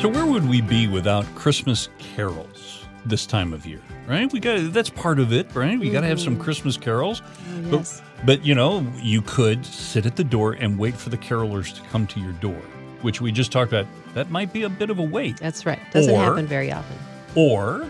So 0.00 0.10
where 0.10 0.26
would 0.26 0.46
we 0.46 0.60
be 0.60 0.86
without 0.86 1.24
Christmas 1.34 1.88
carols 1.98 2.84
this 3.06 3.24
time 3.24 3.54
of 3.54 3.64
year? 3.64 3.80
Right? 4.06 4.30
We 4.30 4.40
got 4.40 4.72
that's 4.72 4.90
part 4.90 5.18
of 5.18 5.32
it, 5.32 5.52
right? 5.54 5.80
We 5.80 5.90
got 5.90 6.02
to 6.02 6.06
have 6.06 6.20
some 6.20 6.34
mm-hmm. 6.34 6.42
Christmas 6.42 6.76
carols. 6.76 7.22
Mm, 7.48 7.72
yes. 7.72 8.02
But, 8.18 8.26
but 8.26 8.44
you 8.44 8.54
know, 8.54 8.86
you 8.96 9.22
could 9.22 9.64
sit 9.64 10.04
at 10.04 10.14
the 10.14 10.22
door 10.22 10.52
and 10.52 10.78
wait 10.78 10.94
for 10.96 11.08
the 11.08 11.16
carolers 11.16 11.74
to 11.74 11.80
come 11.88 12.06
to 12.08 12.20
your 12.20 12.32
door, 12.34 12.60
which 13.00 13.22
we 13.22 13.32
just 13.32 13.50
talked 13.50 13.72
about. 13.72 13.86
That 14.14 14.30
might 14.30 14.52
be 14.52 14.64
a 14.64 14.68
bit 14.68 14.90
of 14.90 14.98
a 14.98 15.02
wait. 15.02 15.38
That's 15.38 15.64
right. 15.64 15.80
Doesn't 15.92 16.14
Or- 16.14 16.18
happen 16.18 16.46
very 16.46 16.70
often. 16.70 16.96
Or 17.34 17.86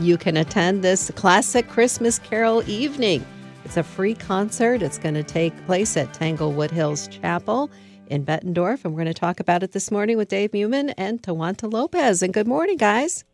You 0.00 0.18
can 0.18 0.36
attend 0.36 0.82
this 0.82 1.12
classic 1.14 1.68
Christmas 1.68 2.18
Carol 2.18 2.68
evening. 2.68 3.24
It's 3.64 3.76
a 3.76 3.84
free 3.84 4.14
concert. 4.14 4.82
It's 4.82 4.98
going 4.98 5.14
to 5.14 5.22
take 5.22 5.54
place 5.66 5.96
at 5.96 6.12
Tanglewood 6.12 6.72
Hills 6.72 7.06
Chapel 7.08 7.70
in 8.08 8.24
Bettendorf. 8.24 8.84
And 8.84 8.94
we're 8.94 9.02
going 9.04 9.06
to 9.06 9.14
talk 9.14 9.40
about 9.40 9.62
it 9.62 9.72
this 9.72 9.90
morning 9.90 10.16
with 10.16 10.28
Dave 10.28 10.52
Meumann 10.52 10.90
and 10.90 11.22
Tewanta 11.22 11.70
Lopez. 11.72 12.22
And 12.22 12.32
good 12.32 12.46
morning, 12.46 12.76
guys. 12.76 13.24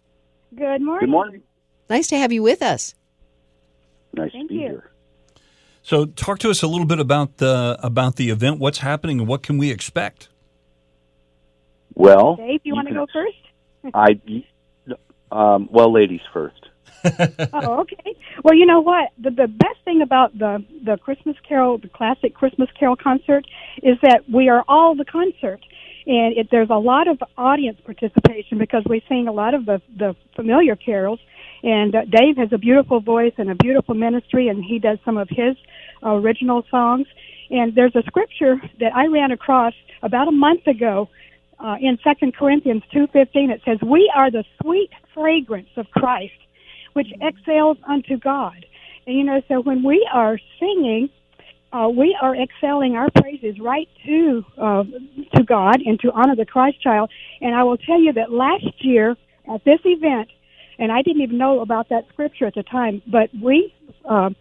Good 0.54 0.80
morning. 0.82 1.06
Good 1.06 1.10
morning. 1.12 1.42
Nice 1.88 2.06
to 2.08 2.16
have 2.16 2.32
you 2.32 2.42
with 2.42 2.62
us. 2.62 2.94
Nice 4.14 4.32
Thank 4.32 4.48
to 4.48 4.54
be 4.54 4.60
you. 4.60 4.68
here. 4.68 4.90
so 5.82 6.04
talk 6.04 6.38
to 6.40 6.50
us 6.50 6.62
a 6.62 6.66
little 6.66 6.86
bit 6.86 6.98
about 6.98 7.36
the 7.36 7.78
about 7.82 8.16
the 8.16 8.30
event, 8.30 8.58
what's 8.58 8.78
happening 8.78 9.20
and 9.20 9.28
what 9.28 9.42
can 9.42 9.58
we 9.58 9.70
expect? 9.70 10.28
Well, 11.94 12.36
Dave, 12.36 12.60
you 12.64 12.74
want 12.74 12.88
to 12.88 12.94
go 12.94 13.06
first? 13.12 13.36
I, 13.94 14.20
um, 15.30 15.68
well, 15.70 15.92
ladies 15.92 16.20
first. 16.32 16.69
Oh, 17.52 17.80
okay. 17.80 18.16
Well, 18.44 18.54
you 18.54 18.66
know 18.66 18.80
what? 18.80 19.10
The, 19.18 19.30
the 19.30 19.48
best 19.48 19.78
thing 19.84 20.02
about 20.02 20.36
the 20.38 20.64
the 20.84 20.96
Christmas 20.98 21.36
Carol, 21.48 21.78
the 21.78 21.88
classic 21.88 22.34
Christmas 22.34 22.68
Carol 22.78 22.96
concert, 22.96 23.46
is 23.82 23.96
that 24.02 24.22
we 24.32 24.48
are 24.48 24.64
all 24.68 24.94
the 24.94 25.04
concert, 25.04 25.60
and 26.06 26.36
it, 26.36 26.48
there's 26.50 26.70
a 26.70 26.78
lot 26.78 27.08
of 27.08 27.18
audience 27.36 27.78
participation 27.84 28.58
because 28.58 28.84
we 28.88 29.02
sing 29.08 29.28
a 29.28 29.32
lot 29.32 29.54
of 29.54 29.66
the 29.66 29.80
the 29.96 30.14
familiar 30.36 30.76
carols. 30.76 31.20
And 31.62 31.94
uh, 31.94 32.04
Dave 32.06 32.36
has 32.38 32.52
a 32.52 32.58
beautiful 32.58 33.00
voice 33.00 33.34
and 33.36 33.50
a 33.50 33.54
beautiful 33.54 33.94
ministry, 33.94 34.48
and 34.48 34.64
he 34.64 34.78
does 34.78 34.98
some 35.04 35.18
of 35.18 35.28
his 35.28 35.56
uh, 36.02 36.10
original 36.14 36.64
songs. 36.70 37.06
And 37.50 37.74
there's 37.74 37.94
a 37.96 38.02
scripture 38.02 38.56
that 38.78 38.94
I 38.94 39.06
ran 39.08 39.32
across 39.32 39.74
about 40.02 40.28
a 40.28 40.32
month 40.32 40.66
ago 40.66 41.08
uh, 41.58 41.76
in 41.80 41.98
Second 42.02 42.34
Corinthians 42.36 42.82
two 42.92 43.06
fifteen. 43.08 43.50
It 43.50 43.62
says, 43.64 43.78
"We 43.82 44.10
are 44.14 44.30
the 44.30 44.44
sweet 44.62 44.90
fragrance 45.14 45.68
of 45.76 45.90
Christ." 45.90 46.32
Which 46.92 47.08
exhales 47.22 47.78
unto 47.86 48.16
God. 48.18 48.64
And 49.06 49.16
you 49.16 49.24
know, 49.24 49.40
so 49.48 49.60
when 49.60 49.82
we 49.82 50.08
are 50.12 50.38
singing, 50.58 51.08
uh, 51.72 51.88
we 51.88 52.16
are 52.20 52.34
excelling 52.36 52.96
our 52.96 53.08
praises 53.20 53.58
right 53.60 53.88
to 54.04 54.44
uh, 54.58 54.84
to 55.36 55.42
God 55.44 55.80
and 55.80 55.98
to 56.00 56.10
honor 56.12 56.36
the 56.36 56.46
Christ 56.46 56.82
child. 56.82 57.10
And 57.40 57.54
I 57.54 57.62
will 57.62 57.76
tell 57.78 58.00
you 58.00 58.12
that 58.14 58.32
last 58.32 58.84
year 58.84 59.16
at 59.52 59.64
this 59.64 59.80
event, 59.84 60.28
and 60.78 60.90
I 60.92 61.02
didn't 61.02 61.22
even 61.22 61.38
know 61.38 61.60
about 61.60 61.88
that 61.90 62.08
scripture 62.08 62.46
at 62.46 62.54
the 62.54 62.62
time, 62.64 63.02
but 63.06 63.30
we, 63.40 63.72
um, 64.04 64.34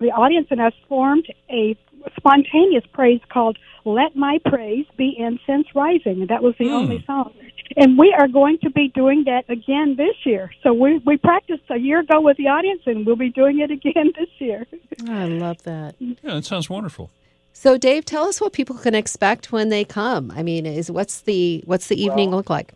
the 0.00 0.10
audience 0.10 0.48
and 0.50 0.60
us, 0.60 0.72
formed 0.88 1.26
a 1.50 1.76
spontaneous 2.16 2.84
praise 2.92 3.20
called 3.32 3.56
"Let 3.84 4.16
My 4.16 4.38
Praise 4.44 4.86
Be 4.96 5.14
Incense 5.18 5.68
Rising," 5.74 6.20
and 6.20 6.28
that 6.28 6.42
was 6.42 6.54
the 6.58 6.68
Hmm. 6.68 6.74
only 6.74 7.04
song. 7.06 7.32
And 7.76 7.98
we 7.98 8.14
are 8.16 8.28
going 8.28 8.58
to 8.62 8.70
be 8.70 8.88
doing 8.88 9.24
that 9.24 9.48
again 9.48 9.96
this 9.96 10.14
year. 10.24 10.50
So 10.62 10.72
we 10.72 10.98
we 10.98 11.16
practiced 11.16 11.64
a 11.70 11.78
year 11.78 12.00
ago 12.00 12.20
with 12.20 12.36
the 12.36 12.48
audience, 12.48 12.82
and 12.86 13.04
we'll 13.04 13.16
be 13.16 13.30
doing 13.30 13.60
it 13.60 13.70
again 13.70 14.12
this 14.18 14.28
year. 14.38 14.66
I 15.08 15.26
love 15.26 15.62
that. 15.64 15.96
Yeah, 15.98 16.14
that 16.22 16.44
sounds 16.44 16.70
wonderful. 16.70 17.10
So, 17.56 17.78
Dave, 17.78 18.04
tell 18.04 18.24
us 18.24 18.40
what 18.40 18.52
people 18.52 18.76
can 18.76 18.96
expect 18.96 19.52
when 19.52 19.68
they 19.68 19.84
come. 19.84 20.32
I 20.34 20.42
mean, 20.42 20.66
is 20.66 20.90
what's 20.90 21.20
the 21.20 21.62
what's 21.66 21.86
the 21.86 22.02
evening 22.02 22.30
look 22.32 22.50
like? 22.50 22.74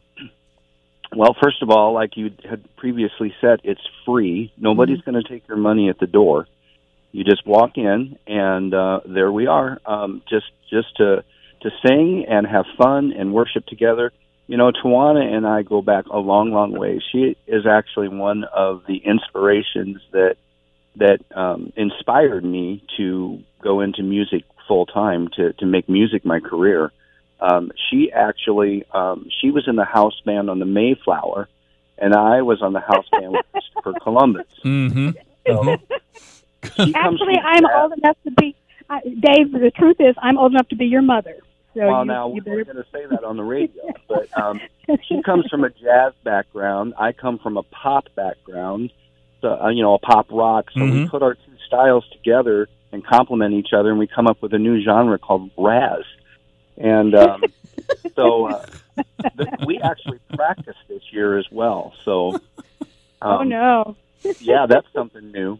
Well, 1.14 1.34
first 1.42 1.62
of 1.62 1.70
all, 1.70 1.92
like 1.94 2.16
you 2.16 2.30
had 2.48 2.64
previously 2.76 3.34
said, 3.40 3.60
it's 3.64 3.80
free. 4.04 4.52
Nobody's 4.56 5.00
going 5.00 5.20
to 5.20 5.28
take 5.28 5.48
your 5.48 5.56
money 5.56 5.88
at 5.88 5.98
the 5.98 6.06
door. 6.06 6.46
You 7.12 7.24
just 7.24 7.46
walk 7.46 7.78
in, 7.78 8.18
and 8.26 8.74
uh, 8.74 9.00
there 9.06 9.32
we 9.32 9.46
are. 9.46 9.80
Um, 9.86 10.22
just 10.28 10.46
just 10.70 10.96
to 10.98 11.24
to 11.62 11.70
sing 11.84 12.26
and 12.28 12.46
have 12.46 12.66
fun 12.76 13.12
and 13.12 13.32
worship 13.32 13.66
together. 13.66 14.12
You 14.48 14.56
know, 14.56 14.72
Tawana 14.72 15.22
and 15.22 15.46
I 15.46 15.62
go 15.62 15.82
back 15.82 16.06
a 16.06 16.18
long, 16.18 16.50
long 16.50 16.72
way. 16.72 17.00
She 17.12 17.36
is 17.46 17.66
actually 17.66 18.08
one 18.08 18.44
of 18.44 18.82
the 18.88 18.96
inspirations 18.96 20.00
that 20.12 20.36
that 20.96 21.20
um, 21.36 21.72
inspired 21.76 22.44
me 22.44 22.82
to 22.96 23.40
go 23.62 23.80
into 23.80 24.02
music 24.02 24.44
full 24.66 24.86
time 24.86 25.28
to 25.36 25.52
to 25.54 25.66
make 25.66 25.88
music 25.88 26.24
my 26.24 26.40
career. 26.40 26.90
Um, 27.40 27.70
she 27.88 28.10
actually 28.10 28.84
um, 28.92 29.28
she 29.40 29.50
was 29.50 29.68
in 29.68 29.76
the 29.76 29.84
house 29.84 30.20
band 30.24 30.50
on 30.50 30.58
the 30.58 30.66
Mayflower, 30.66 31.48
and 31.98 32.14
I 32.14 32.42
was 32.42 32.62
on 32.62 32.72
the 32.72 32.80
house 32.80 33.06
band 33.12 33.32
with 33.32 33.46
Christopher 33.52 33.94
Columbus. 34.02 34.46
Mm-hmm. 34.64 35.10
So 35.46 35.76
Actually, 36.94 37.38
I'm 37.38 37.62
jazz. 37.62 37.70
old 37.76 37.92
enough 37.92 38.16
to 38.24 38.30
be 38.32 38.56
uh, 38.90 39.00
Dave. 39.04 39.52
The 39.52 39.70
truth 39.74 39.96
is, 40.00 40.14
I'm 40.20 40.38
old 40.38 40.52
enough 40.52 40.68
to 40.68 40.76
be 40.76 40.86
your 40.86 41.02
mother. 41.02 41.36
So 41.78 41.86
Well, 41.86 42.00
you, 42.04 42.06
now 42.08 42.28
you 42.28 42.34
we're 42.44 42.64
better. 42.64 42.64
going 42.64 42.76
to 42.84 42.90
say 42.92 43.06
that 43.06 43.22
on 43.24 43.36
the 43.36 43.44
radio, 43.44 43.82
but 44.08 44.26
um, 44.36 44.60
she 45.06 45.22
comes 45.22 45.46
from 45.48 45.62
a 45.64 45.70
jazz 45.70 46.12
background. 46.24 46.94
I 46.98 47.12
come 47.12 47.38
from 47.38 47.56
a 47.56 47.62
pop 47.62 48.04
background, 48.16 48.90
so 49.40 49.48
uh, 49.60 49.68
you 49.68 49.82
know, 49.82 49.94
a 49.94 49.98
pop 50.00 50.26
rock. 50.30 50.66
So 50.74 50.84
we 50.84 50.90
Mhm. 50.90 51.10
put 51.10 51.22
our 51.22 51.34
two 51.34 51.52
styles 51.66 52.04
together 52.10 52.68
and 52.90 53.04
complement 53.06 53.54
each 53.54 53.72
other, 53.72 53.90
and 53.90 53.98
we 53.98 54.06
come 54.08 54.26
up 54.26 54.42
with 54.42 54.52
a 54.54 54.58
new 54.58 54.82
genre 54.82 55.18
called 55.18 55.50
Raz. 55.56 56.02
And 56.76 57.14
um, 57.14 57.44
so 58.16 58.46
uh, 58.46 58.64
th- 59.36 59.48
we 59.66 59.80
actually 59.80 60.18
practiced 60.34 60.78
this 60.88 61.02
year 61.12 61.38
as 61.38 61.46
well. 61.52 61.92
So, 62.04 62.40
um, 63.22 63.38
oh 63.40 63.42
no. 63.44 63.96
yeah, 64.40 64.66
that's 64.68 64.86
something 64.92 65.30
new. 65.30 65.58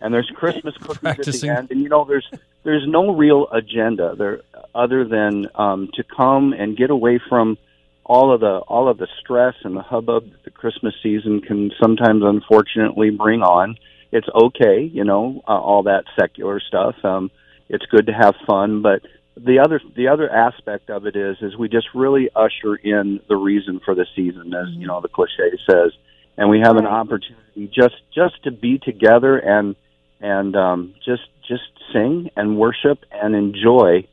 And 0.00 0.12
there's 0.12 0.30
Christmas 0.36 0.76
cookies 0.76 1.00
Practicing. 1.00 1.48
at 1.50 1.54
the 1.54 1.58
end, 1.60 1.70
and 1.72 1.80
you 1.82 1.88
know, 1.88 2.04
there's 2.04 2.28
there's 2.66 2.84
no 2.84 3.14
real 3.14 3.46
agenda 3.52 4.16
there 4.18 4.40
other 4.74 5.04
than 5.04 5.46
um, 5.54 5.88
to 5.94 6.02
come 6.02 6.52
and 6.52 6.76
get 6.76 6.90
away 6.90 7.20
from 7.28 7.56
all 8.04 8.34
of 8.34 8.40
the 8.40 8.58
all 8.66 8.88
of 8.88 8.98
the 8.98 9.06
stress 9.20 9.54
and 9.62 9.76
the 9.76 9.82
hubbub 9.82 10.24
that 10.28 10.42
the 10.42 10.50
Christmas 10.50 10.92
season 11.00 11.40
can 11.40 11.70
sometimes, 11.80 12.22
unfortunately, 12.24 13.10
bring 13.10 13.42
on. 13.42 13.76
It's 14.10 14.26
okay, 14.34 14.82
you 14.82 15.04
know, 15.04 15.42
uh, 15.46 15.52
all 15.52 15.84
that 15.84 16.04
secular 16.18 16.58
stuff. 16.60 16.96
Um, 17.04 17.30
it's 17.68 17.86
good 17.86 18.06
to 18.06 18.12
have 18.12 18.34
fun, 18.48 18.82
but 18.82 19.02
the 19.36 19.60
other 19.60 19.80
the 19.94 20.08
other 20.08 20.28
aspect 20.28 20.90
of 20.90 21.06
it 21.06 21.14
is 21.14 21.36
is 21.42 21.56
we 21.56 21.68
just 21.68 21.86
really 21.94 22.30
usher 22.34 22.74
in 22.74 23.20
the 23.28 23.36
reason 23.36 23.80
for 23.84 23.94
the 23.94 24.06
season, 24.16 24.52
as 24.54 24.66
you 24.70 24.88
know 24.88 25.00
the 25.00 25.08
cliche 25.08 25.56
says, 25.70 25.92
and 26.36 26.50
we 26.50 26.58
have 26.58 26.76
an 26.76 26.86
opportunity 26.86 27.70
just 27.72 27.94
just 28.12 28.42
to 28.42 28.50
be 28.50 28.78
together 28.78 29.38
and 29.38 29.76
and 30.20 30.56
um, 30.56 30.94
just 31.04 31.22
just 31.48 31.62
sing 31.92 32.30
and 32.36 32.58
worship 32.58 32.98
and 33.12 33.34
enjoy 33.34 34.06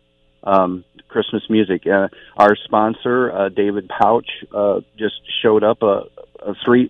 um, 0.43 0.83
Christmas 1.07 1.43
music. 1.49 1.85
Uh, 1.87 2.09
our 2.37 2.55
sponsor, 2.65 3.31
uh, 3.31 3.49
David 3.49 3.89
Pouch, 3.89 4.27
uh, 4.53 4.81
just 4.97 5.15
showed 5.41 5.63
up 5.63 5.81
a, 5.81 6.03
a 6.39 6.53
three, 6.65 6.87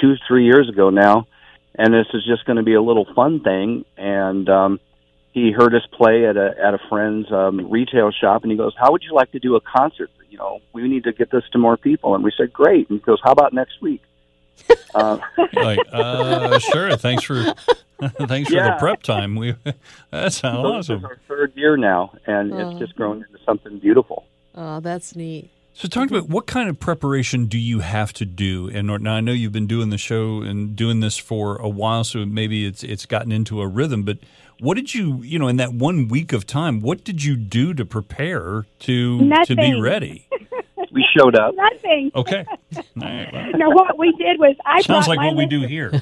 two, 0.00 0.14
three 0.26 0.44
years 0.44 0.68
ago 0.68 0.90
now, 0.90 1.26
and 1.74 1.92
this 1.94 2.06
is 2.14 2.24
just 2.26 2.44
going 2.46 2.56
to 2.56 2.62
be 2.62 2.74
a 2.74 2.82
little 2.82 3.06
fun 3.14 3.40
thing. 3.40 3.84
And 3.96 4.48
um, 4.48 4.80
he 5.32 5.52
heard 5.52 5.74
us 5.74 5.82
play 5.92 6.26
at 6.26 6.36
a 6.36 6.54
at 6.62 6.74
a 6.74 6.78
friend's 6.88 7.30
um, 7.30 7.70
retail 7.70 8.10
shop, 8.10 8.42
and 8.42 8.50
he 8.50 8.58
goes, 8.58 8.74
"How 8.78 8.92
would 8.92 9.02
you 9.02 9.14
like 9.14 9.32
to 9.32 9.38
do 9.38 9.56
a 9.56 9.60
concert? 9.60 10.10
You 10.28 10.38
know, 10.38 10.60
we 10.72 10.86
need 10.88 11.04
to 11.04 11.12
get 11.12 11.30
this 11.30 11.44
to 11.52 11.58
more 11.58 11.76
people." 11.76 12.14
And 12.14 12.24
we 12.24 12.32
said, 12.36 12.52
"Great." 12.52 12.88
And 12.90 12.98
he 12.98 13.04
goes, 13.04 13.20
"How 13.22 13.32
about 13.32 13.52
next 13.52 13.80
week?" 13.80 14.02
uh, 14.94 15.18
Like, 15.52 15.78
uh, 15.92 16.58
sure. 16.58 16.96
Thanks 16.96 17.22
for 17.24 17.54
thanks 18.28 18.48
for 18.50 18.56
the 18.56 18.76
prep 18.78 19.02
time. 19.02 19.36
We 19.36 19.54
that 20.10 20.32
sounds 20.32 20.40
so 20.40 20.76
this 20.76 20.86
is 20.86 20.90
awesome. 20.90 21.04
our 21.04 21.18
third 21.28 21.52
year 21.56 21.76
now, 21.76 22.12
and 22.26 22.52
Oh. 22.52 22.70
it's 22.70 22.78
just 22.78 22.96
grown 22.96 23.18
into 23.18 23.38
something 23.44 23.78
beautiful. 23.78 24.26
Oh, 24.54 24.80
that's 24.80 25.14
neat. 25.16 25.50
So, 25.72 25.88
talk 25.88 26.10
about 26.10 26.28
what 26.28 26.46
kind 26.46 26.68
of 26.68 26.78
preparation 26.80 27.46
do 27.46 27.56
you 27.56 27.78
have 27.78 28.12
to 28.14 28.26
do? 28.26 28.68
And 28.68 28.88
now 29.02 29.14
I 29.14 29.20
know 29.20 29.32
you've 29.32 29.52
been 29.52 29.68
doing 29.68 29.90
the 29.90 29.98
show 29.98 30.42
and 30.42 30.74
doing 30.74 31.00
this 31.00 31.16
for 31.16 31.56
a 31.56 31.68
while, 31.68 32.04
so 32.04 32.26
maybe 32.26 32.66
it's 32.66 32.82
it's 32.82 33.06
gotten 33.06 33.30
into 33.32 33.60
a 33.60 33.66
rhythm. 33.68 34.02
But 34.02 34.18
what 34.58 34.74
did 34.74 34.94
you, 34.94 35.22
you 35.22 35.38
know, 35.38 35.48
in 35.48 35.56
that 35.56 35.72
one 35.72 36.08
week 36.08 36.32
of 36.32 36.46
time, 36.46 36.80
what 36.80 37.04
did 37.04 37.22
you 37.24 37.36
do 37.36 37.72
to 37.74 37.86
prepare 37.86 38.66
to 38.80 39.30
to 39.44 39.56
be 39.56 39.80
ready? 39.80 40.26
We 40.92 41.06
showed 41.16 41.36
up. 41.38 41.54
Nothing. 41.54 42.10
Okay, 42.16 42.44
All 42.48 42.82
right, 42.96 43.32
well, 43.32 43.50
No, 43.54 43.70
what 43.70 43.96
we 43.96 44.10
did 44.18 44.40
was 44.40 44.56
I 44.66 44.82
sounds 44.82 45.06
like 45.06 45.18
my 45.18 45.26
what 45.28 45.36
we 45.36 45.46
do 45.46 45.60
here. 45.60 45.92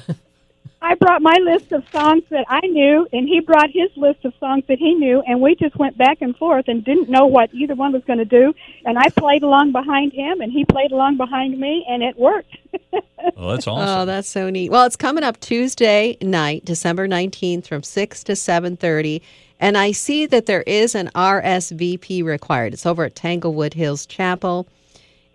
I 0.89 0.95
brought 0.95 1.21
my 1.21 1.37
list 1.43 1.71
of 1.71 1.83
songs 1.91 2.23
that 2.31 2.45
I 2.49 2.61
knew, 2.61 3.07
and 3.13 3.27
he 3.27 3.41
brought 3.41 3.69
his 3.71 3.91
list 3.95 4.25
of 4.25 4.33
songs 4.39 4.63
that 4.67 4.79
he 4.79 4.95
knew, 4.95 5.21
and 5.27 5.39
we 5.39 5.53
just 5.53 5.75
went 5.75 5.95
back 5.99 6.17
and 6.21 6.35
forth 6.35 6.67
and 6.67 6.83
didn't 6.83 7.09
know 7.09 7.27
what 7.27 7.53
either 7.53 7.75
one 7.75 7.91
was 7.93 8.03
going 8.05 8.17
to 8.17 8.25
do. 8.25 8.55
And 8.85 8.97
I 8.97 9.09
played 9.09 9.43
along 9.43 9.71
behind 9.71 10.13
him, 10.13 10.41
and 10.41 10.51
he 10.51 10.65
played 10.65 10.91
along 10.91 11.17
behind 11.17 11.59
me, 11.59 11.85
and 11.87 12.01
it 12.01 12.17
worked. 12.17 12.57
Well, 12.91 13.03
oh, 13.37 13.51
that's 13.51 13.67
Oh, 13.67 13.71
awesome. 13.73 14.07
that's 14.07 14.27
so 14.29 14.49
neat. 14.49 14.71
Well, 14.71 14.85
it's 14.87 14.95
coming 14.95 15.23
up 15.23 15.39
Tuesday 15.39 16.17
night, 16.21 16.65
December 16.65 17.07
19th 17.07 17.67
from 17.67 17.83
6 17.83 18.23
to 18.23 18.31
7:30, 18.31 19.21
and 19.59 19.77
I 19.77 19.91
see 19.91 20.25
that 20.25 20.47
there 20.47 20.63
is 20.63 20.95
an 20.95 21.11
RSVP 21.13 22.23
required. 22.23 22.73
It's 22.73 22.87
over 22.87 23.03
at 23.03 23.15
Tanglewood 23.15 23.75
Hills 23.75 24.07
Chapel. 24.07 24.67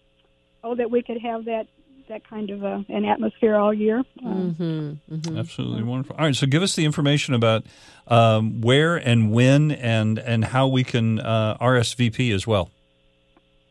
Oh, 0.64 0.75
that 0.75 0.90
we 0.90 1.02
could 1.02 1.19
have 1.20 1.44
that 1.44 1.67
that 2.08 2.28
kind 2.28 2.50
of 2.50 2.64
uh, 2.64 2.82
an 2.88 3.05
atmosphere 3.05 3.55
all 3.56 3.73
year. 3.75 3.99
Um, 4.25 4.56
Mm-hmm. 4.58 5.14
hmm 5.17 5.38
Absolutely 5.38 5.82
wonderful. 5.84 6.17
All 6.17 6.25
right, 6.25 6.34
so 6.34 6.46
give 6.46 6.62
us 6.62 6.75
the 6.76 6.84
information 6.84 7.34
about 7.34 7.64
um, 8.08 8.61
where 8.61 8.96
and 8.96 9.31
when 9.32 9.70
and 9.70 10.19
and 10.19 10.44
how 10.46 10.67
we 10.67 10.82
can 10.84 11.20
uh, 11.20 11.56
RSVP 11.61 12.32
as 12.34 12.46
well. 12.46 12.70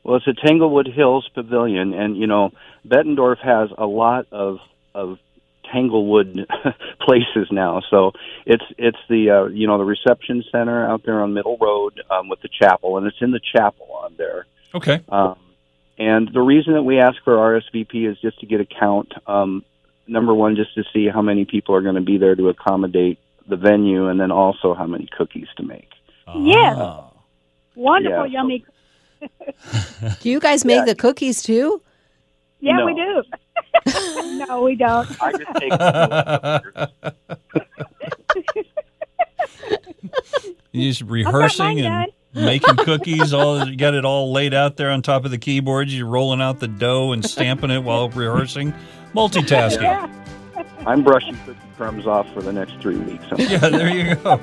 Well, 0.03 0.17
it's 0.17 0.27
at 0.27 0.37
Tanglewood 0.37 0.87
Hills 0.87 1.27
Pavilion, 1.33 1.93
and 1.93 2.15
you 2.15 2.27
know, 2.27 2.51
Bettendorf 2.87 3.39
has 3.39 3.69
a 3.77 3.85
lot 3.85 4.27
of 4.31 4.59
of 4.93 5.17
Tanglewood 5.71 6.47
places 7.01 7.47
now. 7.51 7.81
So 7.89 8.11
it's 8.45 8.63
it's 8.77 8.97
the 9.09 9.29
uh, 9.29 9.45
you 9.45 9.67
know 9.67 9.77
the 9.77 9.85
reception 9.85 10.43
center 10.51 10.87
out 10.87 11.03
there 11.05 11.21
on 11.21 11.33
Middle 11.33 11.57
Road 11.59 12.01
um, 12.09 12.29
with 12.29 12.41
the 12.41 12.49
chapel, 12.49 12.97
and 12.97 13.05
it's 13.07 13.17
in 13.21 13.31
the 13.31 13.39
chapel 13.55 13.87
on 14.03 14.15
there. 14.17 14.45
Okay. 14.73 15.01
Um, 15.09 15.37
and 15.97 16.29
the 16.33 16.41
reason 16.41 16.73
that 16.73 16.83
we 16.83 16.99
ask 16.99 17.17
for 17.23 17.35
RSVP 17.35 18.09
is 18.09 18.19
just 18.19 18.39
to 18.41 18.45
get 18.45 18.59
a 18.59 18.65
count. 18.65 19.13
Um, 19.27 19.63
number 20.07 20.33
one, 20.33 20.55
just 20.55 20.73
to 20.75 20.83
see 20.93 21.07
how 21.07 21.21
many 21.21 21.45
people 21.45 21.73
are 21.75 21.81
going 21.81 21.95
to 21.95 22.01
be 22.01 22.17
there 22.17 22.35
to 22.35 22.49
accommodate 22.49 23.17
the 23.47 23.55
venue, 23.55 24.07
and 24.09 24.19
then 24.19 24.31
also 24.31 24.73
how 24.73 24.85
many 24.87 25.07
cookies 25.17 25.47
to 25.57 25.63
make. 25.63 25.89
Yes. 26.35 26.75
Ah. 26.77 27.11
wonderful, 27.75 28.25
Yeah, 28.27 28.41
so- 28.41 28.47
yummy. 28.47 28.65
Do 30.21 30.29
you 30.29 30.39
guys 30.39 30.65
make 30.65 30.77
Yeah. 30.79 30.85
the 30.85 30.95
cookies 30.95 31.41
too? 31.41 31.81
Yeah, 32.59 32.77
No. 32.77 32.85
we 32.85 32.93
do. 32.93 33.23
no, 34.47 34.63
we 34.63 34.75
don't. 34.75 35.07
I 35.21 35.31
just 35.31 35.55
take. 35.55 35.71
You're 40.71 40.89
just 40.89 41.01
rehearsing 41.01 41.83
mine 41.83 41.85
and 41.85 42.11
making 42.45 42.75
cookies. 42.77 43.33
All 43.33 43.67
you 43.67 43.77
got 43.77 43.93
it 43.93 44.05
all 44.05 44.31
laid 44.33 44.53
out 44.53 44.77
there 44.77 44.91
on 44.91 45.01
top 45.01 45.25
of 45.25 45.31
the 45.31 45.37
keyboard. 45.37 45.89
You're 45.89 46.07
rolling 46.07 46.41
out 46.41 46.59
the 46.59 46.67
dough 46.67 47.13
and 47.13 47.23
stamping 47.23 47.71
it 47.71 47.83
while 47.83 48.09
rehearsing. 48.09 48.73
Multitasking. 49.13 49.83
Yeah. 49.83 50.11
I'm 50.85 51.03
brushing 51.03 51.37
cookie 51.45 51.59
crumbs 51.77 52.05
off 52.05 52.31
for 52.33 52.41
the 52.41 52.53
next 52.53 52.79
three 52.79 52.97
weeks. 52.97 53.25
Yeah, 53.37 53.57
there 53.57 53.89
you 53.89 54.15
go. 54.15 54.39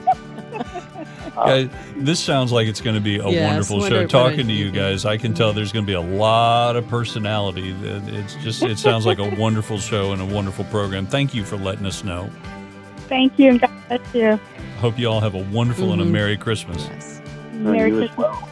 Guys, 1.34 1.68
this 1.96 2.20
sounds 2.20 2.52
like 2.52 2.68
it's 2.68 2.80
going 2.80 2.94
to 2.94 3.00
be 3.00 3.18
a 3.18 3.28
Yes, 3.28 3.48
wonderful 3.48 3.80
show. 3.88 4.06
Talking 4.06 4.38
wonder- 4.38 4.42
to 4.44 4.52
you 4.52 4.70
guys, 4.70 5.04
I 5.04 5.16
can 5.16 5.32
tell 5.34 5.52
there's 5.52 5.72
going 5.72 5.84
to 5.84 5.90
be 5.90 5.94
a 5.94 6.00
lot 6.00 6.76
of 6.76 6.86
personality. 6.88 7.74
It's 7.82 8.34
just, 8.36 8.62
it 8.62 8.78
sounds 8.78 9.06
like 9.06 9.18
a 9.18 9.28
wonderful 9.40 9.78
show 9.78 10.12
and 10.12 10.20
a 10.20 10.26
wonderful 10.26 10.64
program. 10.66 11.06
Thank 11.06 11.34
you 11.34 11.44
for 11.44 11.56
letting 11.56 11.86
us 11.86 12.04
know. 12.04 12.30
Thank 13.08 13.38
you, 13.38 13.50
and 13.50 13.60
God 13.60 13.70
bless 13.88 14.14
you. 14.14 14.40
Hope 14.78 14.98
you 14.98 15.06
all 15.08 15.20
have 15.20 15.34
a 15.34 15.42
wonderful 15.44 15.92
and 15.92 16.02
a 16.02 16.04
Mhm. 16.04 16.10
Merry 16.10 16.36
Christmas. 16.36 16.86
Yes. 16.90 17.22
Merry 17.52 17.90
Christmas. 17.90 18.16
well. 18.18 18.48